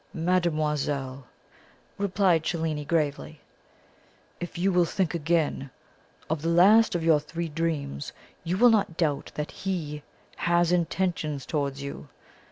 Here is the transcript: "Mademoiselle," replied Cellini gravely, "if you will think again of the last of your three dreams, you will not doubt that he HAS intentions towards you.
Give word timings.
"Mademoiselle," 0.15 1.27
replied 1.99 2.43
Cellini 2.43 2.83
gravely, 2.83 3.39
"if 4.39 4.57
you 4.57 4.71
will 4.73 4.83
think 4.83 5.13
again 5.13 5.69
of 6.27 6.41
the 6.41 6.49
last 6.49 6.95
of 6.95 7.03
your 7.03 7.19
three 7.19 7.49
dreams, 7.49 8.11
you 8.43 8.57
will 8.57 8.71
not 8.71 8.97
doubt 8.97 9.31
that 9.35 9.51
he 9.51 10.01
HAS 10.37 10.71
intentions 10.71 11.45
towards 11.45 11.83
you. 11.83 12.07